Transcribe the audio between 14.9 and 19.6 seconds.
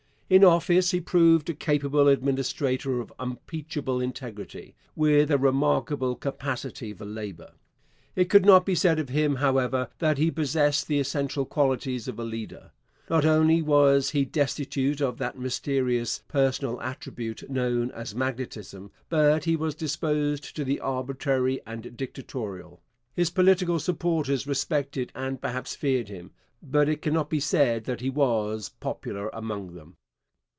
of that mysterious personal attribute known as 'magnetism,' but he